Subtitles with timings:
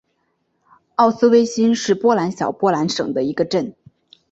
[0.95, 3.75] 奥斯威辛是波兰小波兰省的一个镇。